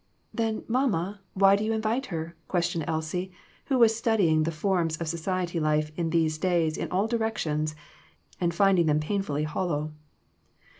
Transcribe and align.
"Then, 0.33 0.63
mamma, 0.67 1.21
why 1.35 1.55
do 1.55 1.63
you 1.63 1.73
invite 1.73 2.07
her?" 2.07 2.35
questioned 2.47 2.85
Elsie, 2.87 3.31
who 3.65 3.77
was 3.77 3.95
studying 3.95 4.41
the 4.41 4.51
forms 4.51 4.97
of 4.99 5.07
society 5.07 5.59
life 5.59 5.91
in 5.95 6.09
these 6.09 6.39
days 6.39 6.75
in 6.75 6.89
all 6.89 7.05
directions, 7.05 7.75
and 8.39 8.51
finding 8.51 8.87
them 8.87 8.99
painfully 8.99 9.43
hollow. 9.43 9.91